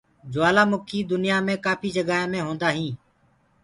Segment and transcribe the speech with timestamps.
[0.33, 2.97] جوُلآ مُکيٚ دنيآ مي ڪآپهي جگآ مي هوندآ هينٚ۔